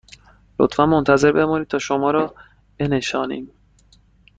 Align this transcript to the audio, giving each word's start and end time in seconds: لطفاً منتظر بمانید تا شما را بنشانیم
لطفاً 0.59 0.85
منتظر 0.85 1.31
بمانید 1.31 1.67
تا 1.67 1.79
شما 1.79 2.11
را 2.11 2.35
بنشانیم 2.77 3.51